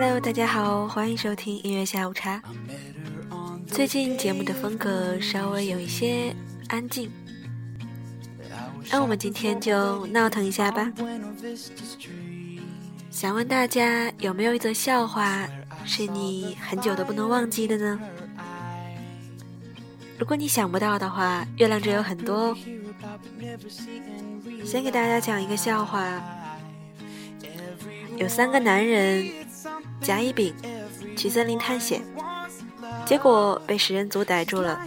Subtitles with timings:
[0.00, 2.40] Hello，大家好，欢迎收听音乐下午茶。
[3.66, 6.32] 最近节目的风格稍微有一些
[6.68, 7.10] 安静，
[8.92, 10.88] 那我们今天就闹腾一下吧。
[13.10, 15.48] 想问大家有没有一则笑话
[15.84, 17.98] 是你很久都不能忘记的呢？
[20.16, 22.56] 如果你想不到的话，月亮这有很多哦。
[24.64, 26.22] 先给大家讲一个笑话：
[28.16, 29.28] 有三个男人
[30.00, 30.54] 甲、乙、丙
[31.16, 32.02] 去森林探险，
[33.04, 34.80] 结果被食人族逮住了。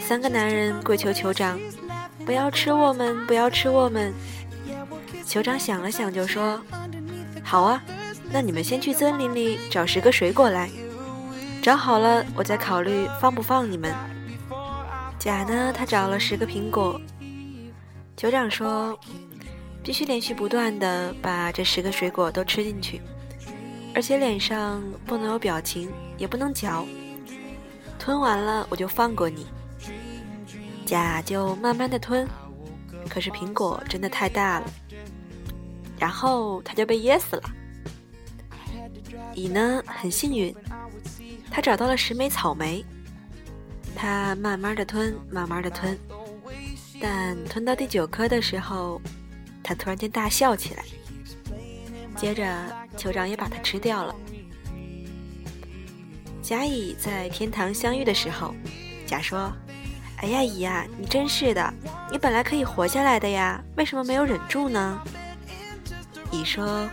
[0.00, 1.58] 三个男人跪求酋长
[2.24, 4.14] ：“不要吃我们，不要吃我们。”
[5.26, 6.60] 酋长想了想，就说
[7.42, 7.82] ：“好啊，
[8.30, 10.70] 那你们先去森林里找十个水果来，
[11.60, 13.92] 找好了我再考虑放不放你们。”
[15.18, 17.00] 甲呢，他找了十个苹果。
[18.16, 18.96] 酋长说
[19.82, 23.02] ：“必须连续不断的把这十个水果都吃进去，
[23.96, 26.86] 而且脸上不能有表情，也不能嚼。
[27.98, 29.46] 吞完了我就放过你。”
[30.84, 32.28] 甲就慢慢的吞，
[33.08, 34.70] 可是苹果真的太大了，
[35.98, 37.50] 然后他就被噎死了。
[39.34, 40.54] 乙呢很幸运，
[41.50, 42.84] 他找到了十枚草莓，
[43.96, 45.98] 他慢慢的吞，慢慢的吞。
[47.00, 49.00] 但吞到第九颗的时候，
[49.62, 50.84] 他突然间大笑起来。
[52.16, 52.44] 接着，
[52.96, 54.14] 酋长也把它吃掉了。
[56.42, 58.54] 甲乙在天堂相遇的时候，
[59.06, 59.52] 甲说
[60.18, 61.74] ：“哎呀，乙呀，你真是的，
[62.10, 65.00] 你本来可以活下来的呀，为什么没有忍住呢？”
[66.32, 66.88] 乙说：“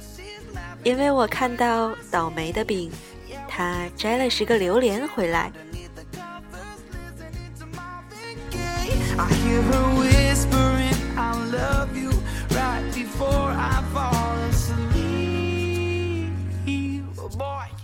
[0.83, 2.91] 因为我看到倒霉的丙，
[3.47, 5.51] 他摘了十个榴莲回来。”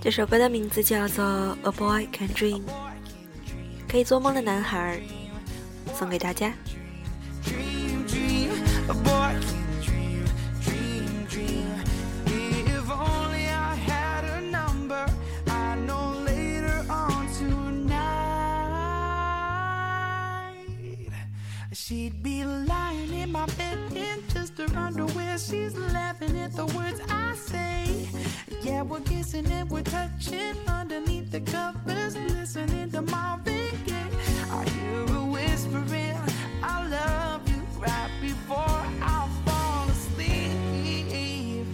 [0.00, 1.24] 这首歌的名字叫做《
[1.62, 2.62] A Boy Can Dream》，
[3.88, 5.00] 可以做梦的男孩，
[5.94, 6.52] 送给大家。
[21.72, 25.36] She'd be lying in my bed in just her underwear.
[25.36, 27.12] She's laughing at the words I say.
[27.14, 27.27] Yeah,
[28.89, 33.93] we're kissing and we're touching underneath the covers, listening to Marvin Gaye.
[34.51, 36.17] I hear her whispering,
[36.63, 41.67] I love you right before I fall asleep.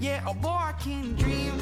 [0.00, 1.58] Yeah, a boy can dream,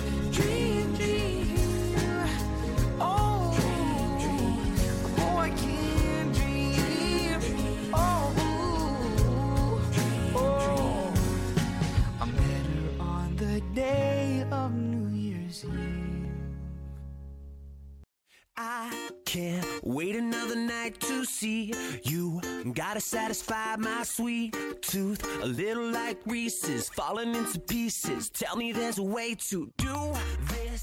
[20.98, 21.72] to see
[22.04, 22.40] you.
[22.74, 25.20] Gotta satisfy my sweet tooth.
[25.42, 28.30] A little like Reese's falling into pieces.
[28.30, 30.12] Tell me there's a way to do
[30.48, 30.82] this.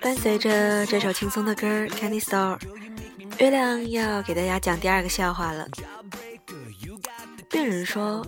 [0.00, 2.58] 伴随着这首轻松的歌《Candy Store》，
[3.38, 5.68] 月亮要给大家讲第二个笑话了。
[7.48, 8.26] 病人说：“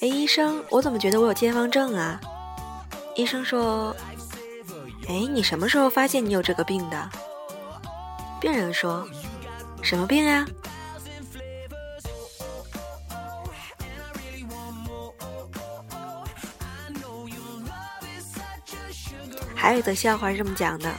[0.00, 2.20] 哎，医生，我怎么觉得我有健忘症啊？”
[3.16, 3.94] 医生说
[5.08, 7.10] ：“哎，你什么时候发现你有这个病的？”
[8.40, 9.06] 病人说
[9.82, 10.46] ：“什么病呀？”
[19.60, 20.90] 还有一则笑话是这么讲的：“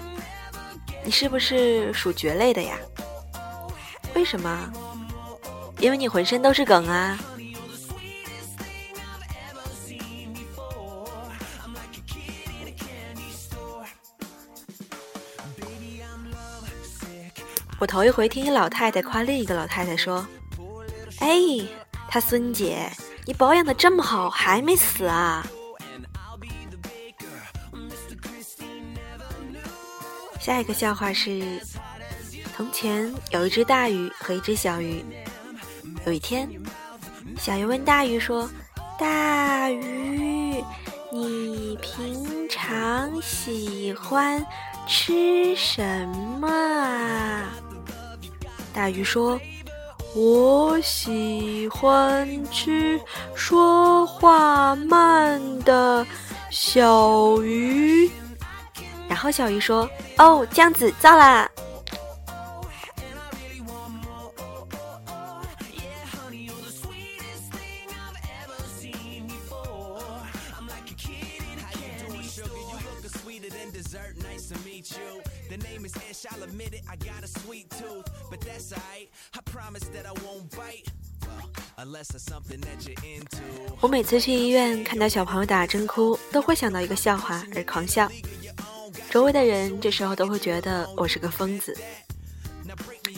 [1.03, 2.77] 你是不是属蕨类的呀？
[4.13, 4.71] 为什么？
[5.79, 7.17] 因为你浑身都是梗啊。”
[17.79, 20.23] 我头一回听一老太太夸另一个老太太说
[21.17, 21.35] ：“哎，
[22.07, 22.87] 她孙姐，
[23.25, 25.43] 你保养的这么好，还没死啊？”
[30.41, 31.39] 下一个笑话是：
[32.57, 35.05] 从前有一只大鱼和一只小鱼。
[36.07, 36.49] 有一天，
[37.37, 38.49] 小鱼问大鱼说
[38.97, 40.63] ：“大鱼，
[41.13, 44.43] 你平常喜欢
[44.87, 46.07] 吃什
[46.39, 47.51] 么啊？”
[48.73, 49.39] 大鱼说
[50.15, 52.99] ：“我喜欢吃
[53.35, 56.03] 说话慢的
[56.49, 58.09] 小鱼。”
[59.21, 59.87] 后小鱼说
[60.17, 61.49] ：“哦，这样子糟啦。”
[83.79, 88.09] 我每次去医院看到小朋友打针哭，都会想到一个笑话而狂笑。
[89.09, 91.75] 周围的人这时候都会觉得我是个疯子。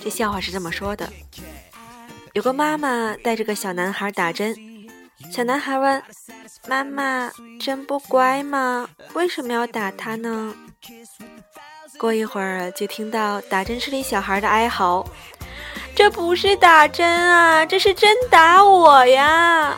[0.04, 1.08] 这笑话是这么说的：
[2.34, 4.56] 有个妈妈带着个小男孩打针，
[5.32, 6.04] 小男孩问
[6.68, 7.32] 妈妈
[7.62, 8.90] ：“真不乖吗？
[9.14, 10.54] 为什么要打他呢？”
[12.00, 15.06] 过一会儿就听到打针室里小孩的哀嚎。
[15.96, 19.78] 这不是打针啊，这是真打我呀！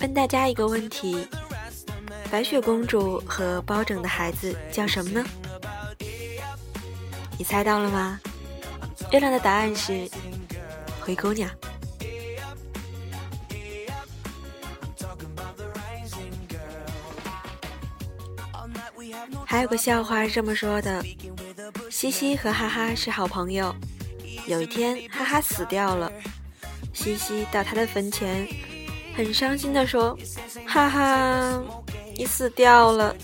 [0.00, 1.26] 问大家一个问题：
[2.30, 5.24] 白雪公主和包拯的孩子叫什么呢？
[7.36, 8.20] 你猜到了吗？
[9.10, 10.08] 月亮的答案是
[11.00, 11.50] 灰姑娘。
[19.46, 21.02] 还有个笑话是这么说的：
[21.98, 23.74] 西西和哈哈是好朋友。
[24.46, 26.12] 有一天，哈哈死掉了，
[26.92, 28.46] 西西到他的坟前，
[29.16, 30.16] 很伤心的说
[30.64, 31.60] ：“哈哈，
[32.14, 33.16] 你死掉了。”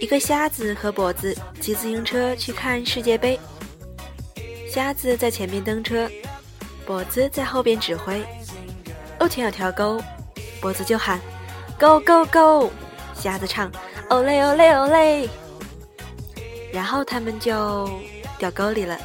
[0.00, 3.38] 一个瞎子和跛子骑自行车去看世界杯。
[4.68, 6.10] 瞎子在前面蹬车，
[6.86, 8.24] 脖子在后边指挥。
[9.20, 10.02] 哦前有条沟，
[10.60, 11.20] 脖子就喊
[11.78, 12.70] ：“Go go go！”
[13.14, 13.70] 瞎子唱
[14.10, 15.28] 哦嘞哦嘞哦嘞
[16.72, 17.88] 然后他们就
[18.38, 18.98] 掉沟里了。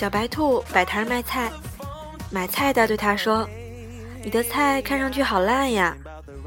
[0.00, 1.52] 小白兔摆摊卖菜，
[2.30, 3.46] 买菜的对他说
[4.24, 5.94] ：“你的菜看上去好烂呀，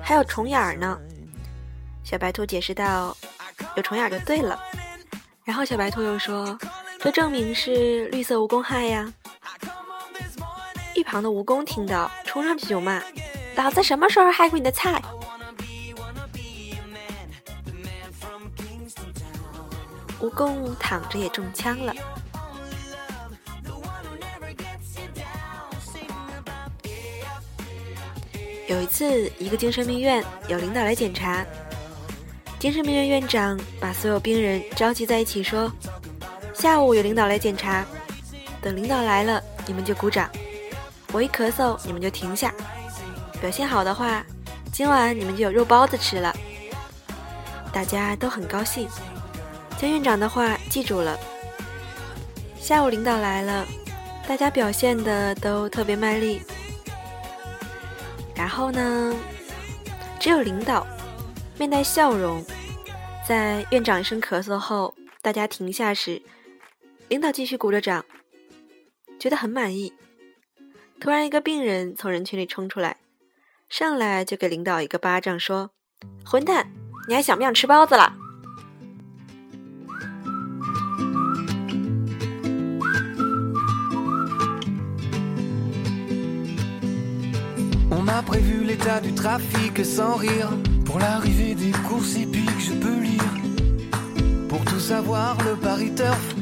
[0.02, 0.98] 还有虫眼儿呢。”
[2.04, 3.16] 小白兔解释道
[3.78, 4.60] ：“有虫眼就对了。”
[5.46, 6.58] 然后小白兔又说
[6.98, 9.14] ：“这证明是绿色蜈蚣害呀。”
[10.96, 13.04] 一旁的蜈蚣听到，冲上去就骂
[13.56, 15.00] ：“老子什么时候害过你的菜？”
[20.20, 21.94] 蜈蚣躺着也中枪了。
[28.68, 31.46] 有一次，一个精神病院有领导来检查，
[32.60, 35.72] 精神病院院长把所有病人召集在一起说
[36.56, 37.86] ：“下午有领导来检查，
[38.62, 40.30] 等领导来了，你们就鼓掌。
[41.12, 42.54] 我一咳嗽，你们就停下。
[43.42, 44.26] 表现好的话，
[44.72, 46.34] 今晚你们就有肉包子吃了。”
[47.74, 48.88] 大家都很高兴，
[49.78, 51.20] 将院长的话记住了。
[52.58, 53.66] 下午领导来了，
[54.26, 56.42] 大家表现的都特别卖力。
[58.36, 59.16] 然后呢？
[60.20, 60.88] 只有领导
[61.58, 62.44] 面带笑容，
[63.28, 66.22] 在院长一声咳嗽后，大家停下时，
[67.10, 68.06] 领导继续鼓着掌，
[69.20, 69.94] 觉得很满意。
[71.02, 72.96] 突然，一个病人从人群里冲出来，
[73.68, 75.72] 上来就给领导一个巴掌，说
[76.26, 76.72] ：“混蛋，
[77.10, 78.16] 你还想不想吃包子了？”
[88.16, 90.50] 我 prévu l'état du trafic sans rire.
[90.86, 93.34] Pour l'arrivée des courses épiques, je peux lire.
[94.50, 96.36] Pour tout savoir, le Paris Turf.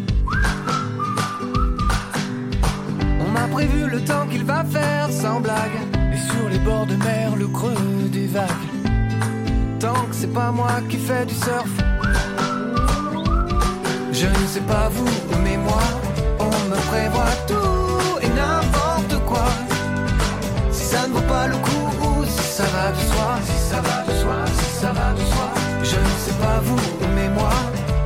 [3.22, 5.80] On m'a prévu le temps qu'il va faire sans blague.
[6.13, 7.75] Et sur les bords de mer, le creux
[8.12, 8.68] des vagues.
[10.12, 11.72] c'est pas moi qui fais du surf.
[14.12, 15.84] Je ne sais pas vous, mais moi,
[16.40, 17.81] on me prévoit tout
[26.60, 26.79] vous,
[27.15, 27.51] mais moi,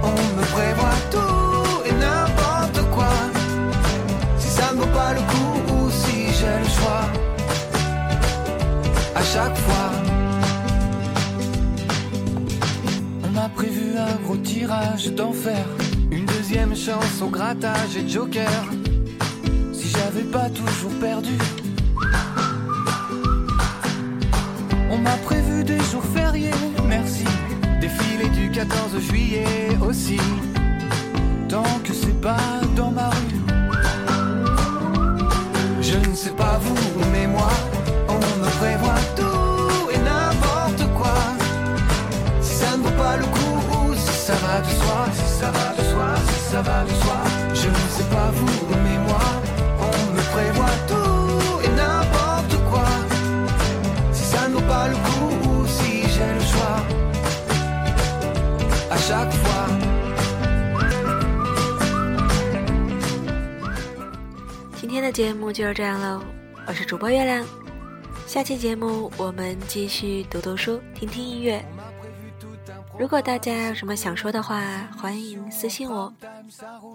[0.03, 3.13] on me prévoit tout et n'importe quoi.
[4.37, 7.05] Si ça ne vaut pas le coup, ou si j'ai le choix.
[9.15, 9.91] À chaque fois.
[13.23, 15.65] On m'a prévu un gros tirage d'enfer.
[16.11, 18.63] Une deuxième chance au grattage et joker.
[19.73, 21.37] Si j'avais pas toujours perdu.
[24.91, 26.51] On m'a prévu des jours fériés,
[26.87, 27.25] merci.
[27.85, 30.19] Défilé du 14 juillet aussi.
[31.47, 33.41] Tant que c'est pas dans ma rue.
[35.81, 36.75] Je ne sais pas vous,
[37.11, 37.51] mais moi,
[38.09, 41.13] on me prévoit tout et n'importe quoi.
[42.41, 45.67] Si ça ne vaut pas le coup, si ça va de soi, si ça va
[45.77, 47.17] de soi, si ça va de soi.
[47.53, 48.94] Je ne sais pas vous, mais
[64.75, 66.24] 今天的节目就是这样喽，
[66.65, 67.45] 我是主播月亮，
[68.25, 71.63] 下期节目我们继续读读书，听听音乐。
[72.97, 74.63] 如果大家有什么想说的话，
[74.97, 76.12] 欢迎私信我。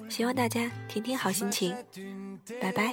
[0.08, 1.76] 希望大家天天好心情，
[2.60, 2.92] 拜拜。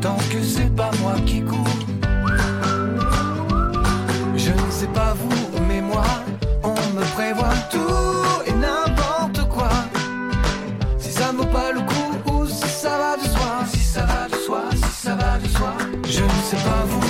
[0.00, 1.64] Tant que c'est pas moi qui cours.
[4.36, 6.04] Je ne sais pas vous, mais moi,
[6.62, 9.70] on me prévoit tout et n'importe quoi.
[10.98, 14.04] Si ça ne vaut pas le coup, ou si ça va de soi, si ça
[14.04, 15.72] va de soi, si ça va de soi.
[16.04, 17.03] Je ne sais pas vous,